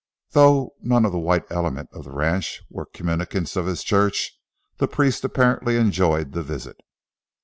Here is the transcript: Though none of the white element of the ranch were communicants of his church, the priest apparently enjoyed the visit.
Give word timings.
Though 0.31 0.73
none 0.81 1.05
of 1.05 1.11
the 1.11 1.19
white 1.19 1.45
element 1.51 1.89
of 1.93 2.05
the 2.05 2.11
ranch 2.11 2.63
were 2.71 2.87
communicants 2.87 3.55
of 3.55 3.67
his 3.67 3.83
church, 3.83 4.35
the 4.77 4.87
priest 4.87 5.23
apparently 5.23 5.77
enjoyed 5.77 6.31
the 6.31 6.41
visit. 6.41 6.77